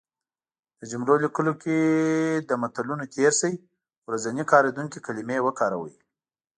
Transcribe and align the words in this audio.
د 0.79 0.81
جملو 0.91 1.15
لیکلو 1.23 1.53
کې 1.61 1.77
له 2.47 2.55
متلونو 2.61 3.05
تېر 3.15 3.31
شی. 3.39 3.53
ورځنی 4.07 4.43
کارېدونکې 4.51 5.03
کلمې 5.05 5.37
وکاروی 5.43 5.95